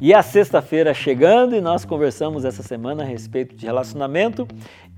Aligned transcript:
E 0.00 0.14
a 0.14 0.22
sexta-feira 0.22 0.94
chegando 0.94 1.54
e 1.54 1.60
nós 1.60 1.84
conversamos 1.84 2.46
essa 2.46 2.62
semana 2.62 3.02
a 3.02 3.06
respeito 3.06 3.54
de 3.54 3.66
relacionamento 3.66 4.48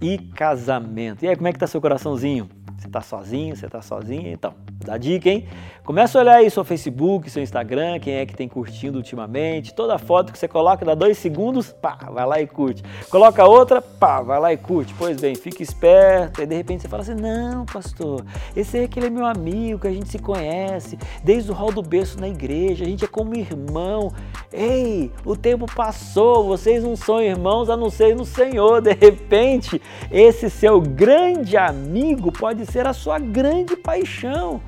e 0.01 0.17
casamento. 0.17 1.25
E 1.25 1.29
aí, 1.29 1.35
como 1.35 1.49
é 1.49 1.53
que 1.53 1.59
tá 1.59 1.67
seu 1.67 1.81
coraçãozinho? 1.81 2.49
Você 2.79 2.89
tá 2.89 3.01
sozinho? 3.01 3.57
Você 3.57 3.69
tá 3.69 3.83
sozinha? 3.83 4.33
Então, 4.33 4.55
dá 4.85 4.97
dica, 4.97 5.29
hein? 5.29 5.47
Começa 5.85 6.17
a 6.17 6.23
olhar 6.23 6.37
aí 6.37 6.49
seu 6.49 6.63
Facebook, 6.63 7.29
seu 7.29 7.43
Instagram, 7.43 7.99
quem 7.99 8.15
é 8.15 8.25
que 8.25 8.37
tem 8.37 8.47
curtindo 8.47 8.99
ultimamente. 8.99 9.75
Toda 9.75 9.99
foto 9.99 10.33
que 10.33 10.39
você 10.39 10.47
coloca, 10.47 10.85
dá 10.85 10.95
dois 10.95 11.19
segundos, 11.19 11.73
pá, 11.73 11.99
vai 12.09 12.25
lá 12.25 12.41
e 12.41 12.47
curte. 12.47 12.85
Coloca 13.11 13.45
outra, 13.45 13.83
pá, 13.83 14.23
vai 14.23 14.39
lá 14.39 14.53
e 14.53 14.57
curte. 14.57 14.95
Pois 14.97 15.21
bem, 15.21 15.35
fique 15.35 15.61
esperto. 15.61 16.41
E 16.41 16.47
de 16.47 16.55
repente 16.55 16.83
você 16.83 16.89
fala 16.89 17.03
assim: 17.03 17.17
não, 17.17 17.67
pastor, 17.67 18.25
esse 18.55 18.79
é 18.79 18.85
aquele 18.85 19.11
meu 19.11 19.27
amigo 19.27 19.81
que 19.81 19.89
a 19.89 19.93
gente 19.93 20.09
se 20.09 20.21
conhece 20.21 20.97
desde 21.25 21.51
o 21.51 21.55
hall 21.55 21.73
do 21.73 21.83
berço 21.83 22.21
na 22.21 22.29
igreja, 22.29 22.85
a 22.85 22.89
gente 22.89 23.05
é 23.05 23.09
como 23.09 23.35
irmão. 23.35 24.13
Ei, 24.53 25.11
o 25.25 25.35
tempo 25.35 25.67
passou, 25.75 26.45
vocês 26.45 26.85
não 26.85 26.95
são 26.95 27.21
irmãos 27.21 27.69
a 27.69 27.77
não 27.77 27.91
ser 27.91 28.15
no 28.15 28.25
Senhor. 28.25 28.81
De 28.81 28.93
repente, 28.93 29.83
esse 30.13 30.49
seu 30.49 30.81
grande 30.81 31.57
amigo 31.57 32.31
pode 32.31 32.67
ser 32.67 32.87
a 32.87 32.93
sua 32.93 33.19
grande 33.19 33.75
paixão. 33.75 34.61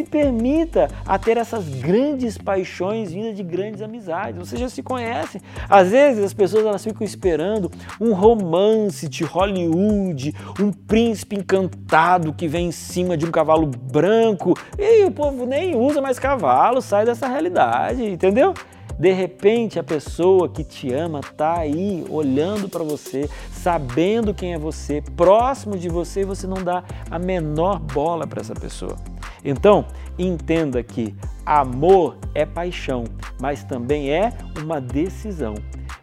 Se 0.00 0.04
permita 0.04 0.88
a 1.04 1.18
ter 1.18 1.36
essas 1.36 1.68
grandes 1.68 2.38
paixões 2.38 3.12
vindas 3.12 3.36
de 3.36 3.42
grandes 3.42 3.82
amizades. 3.82 4.38
Você 4.38 4.56
já 4.56 4.66
se 4.66 4.82
conhece. 4.82 5.42
Às 5.68 5.90
vezes 5.90 6.24
as 6.24 6.32
pessoas 6.32 6.64
elas 6.64 6.82
ficam 6.82 7.04
esperando 7.04 7.70
um 8.00 8.14
romance 8.14 9.06
de 9.06 9.24
Hollywood, 9.24 10.34
um 10.58 10.72
príncipe 10.72 11.36
encantado 11.36 12.32
que 12.32 12.48
vem 12.48 12.68
em 12.68 12.72
cima 12.72 13.14
de 13.14 13.26
um 13.26 13.30
cavalo 13.30 13.66
branco. 13.66 14.58
E 14.78 15.04
o 15.04 15.10
povo 15.10 15.44
nem 15.44 15.76
usa 15.76 16.00
mais 16.00 16.18
cavalo, 16.18 16.80
sai 16.80 17.04
dessa 17.04 17.28
realidade, 17.28 18.02
entendeu? 18.02 18.54
De 18.98 19.12
repente 19.12 19.78
a 19.78 19.82
pessoa 19.82 20.48
que 20.48 20.64
te 20.64 20.90
ama 20.94 21.20
está 21.20 21.58
aí 21.58 22.06
olhando 22.08 22.70
para 22.70 22.82
você, 22.82 23.28
sabendo 23.52 24.32
quem 24.32 24.54
é 24.54 24.58
você, 24.58 25.02
próximo 25.14 25.76
de 25.76 25.90
você 25.90 26.22
e 26.22 26.24
você 26.24 26.46
não 26.46 26.64
dá 26.64 26.84
a 27.10 27.18
menor 27.18 27.78
bola 27.78 28.26
para 28.26 28.40
essa 28.40 28.54
pessoa. 28.54 28.96
Então, 29.44 29.86
entenda 30.18 30.82
que 30.82 31.14
amor 31.44 32.16
é 32.34 32.44
paixão, 32.44 33.04
mas 33.40 33.64
também 33.64 34.10
é 34.10 34.32
uma 34.62 34.80
decisão. 34.80 35.54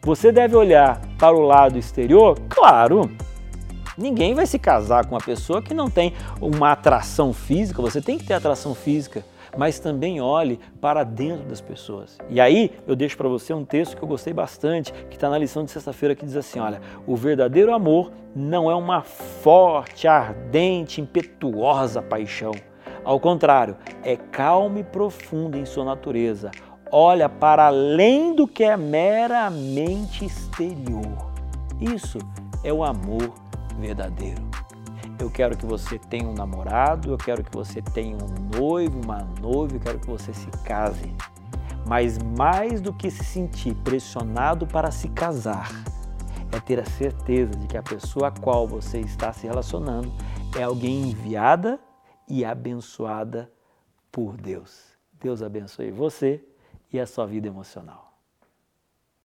Você 0.01 0.31
deve 0.31 0.55
olhar 0.55 1.01
para 1.17 1.35
o 1.35 1.41
lado 1.41 1.77
exterior? 1.77 2.37
Claro, 2.49 3.09
Ninguém 3.97 4.35
vai 4.35 4.45
se 4.45 4.59
casar 4.59 5.07
com 5.07 5.15
uma 5.15 5.21
pessoa 5.21 5.59
que 5.59 5.73
não 5.73 5.89
tem 5.89 6.13
uma 6.39 6.71
atração 6.71 7.33
física, 7.33 7.81
você 7.81 7.99
tem 7.99 8.15
que 8.15 8.25
ter 8.25 8.35
atração 8.35 8.75
física, 8.75 9.25
mas 9.57 9.79
também 9.79 10.21
olhe 10.21 10.59
para 10.79 11.03
dentro 11.03 11.47
das 11.47 11.59
pessoas. 11.59 12.15
E 12.29 12.39
aí 12.39 12.71
eu 12.85 12.95
deixo 12.95 13.17
para 13.17 13.27
você 13.27 13.55
um 13.55 13.65
texto 13.65 13.97
que 13.97 14.03
eu 14.03 14.07
gostei 14.07 14.33
bastante, 14.33 14.93
que 15.09 15.15
está 15.15 15.31
na 15.31 15.37
lição 15.39 15.65
de 15.65 15.71
sexta-feira, 15.71 16.13
que 16.13 16.27
diz 16.27 16.35
assim: 16.35 16.59
olha, 16.59 16.79
o 17.07 17.15
verdadeiro 17.15 17.73
amor 17.73 18.11
não 18.35 18.69
é 18.69 18.75
uma 18.75 19.01
forte, 19.01 20.07
ardente, 20.07 21.01
impetuosa 21.01 21.99
paixão 21.99 22.51
ao 23.07 23.21
contrário, 23.21 23.77
é 24.03 24.17
calmo 24.17 24.79
e 24.79 24.83
profundo 24.83 25.57
em 25.57 25.65
sua 25.65 25.85
natureza. 25.85 26.51
Olha 26.91 27.29
para 27.29 27.67
além 27.67 28.35
do 28.35 28.45
que 28.45 28.65
é 28.65 28.75
meramente 28.75 30.25
exterior. 30.25 31.31
Isso 31.79 32.17
é 32.65 32.73
o 32.73 32.83
amor 32.83 33.33
verdadeiro. 33.79 34.43
Eu 35.17 35.31
quero 35.31 35.55
que 35.55 35.65
você 35.65 35.97
tenha 35.97 36.27
um 36.27 36.33
namorado, 36.33 37.09
eu 37.09 37.17
quero 37.17 37.45
que 37.45 37.55
você 37.55 37.81
tenha 37.81 38.17
um 38.17 38.59
noivo, 38.59 38.99
uma 39.01 39.25
noiva, 39.39 39.77
eu 39.77 39.79
quero 39.79 39.99
que 39.99 40.07
você 40.07 40.33
se 40.33 40.47
case. 40.65 41.15
Mas 41.87 42.17
mais 42.37 42.81
do 42.81 42.91
que 42.91 43.09
se 43.09 43.23
sentir 43.23 43.73
pressionado 43.85 44.67
para 44.67 44.91
se 44.91 45.07
casar, 45.07 45.71
é 46.51 46.59
ter 46.59 46.77
a 46.77 46.85
certeza 46.85 47.51
de 47.51 47.67
que 47.67 47.77
a 47.77 47.83
pessoa 47.83 48.27
a 48.27 48.31
qual 48.31 48.67
você 48.67 48.99
está 48.99 49.31
se 49.31 49.47
relacionando 49.47 50.11
é 50.57 50.63
alguém 50.63 51.03
enviada 51.03 51.79
e 52.27 52.43
abençoada 52.43 53.51
por 54.11 54.37
Deus. 54.37 54.97
Deus 55.13 55.41
abençoe 55.41 55.91
você 55.91 56.43
e 56.91 56.99
a 56.99 57.07
sua 57.07 57.25
vida 57.25 57.47
emocional. 57.47 58.06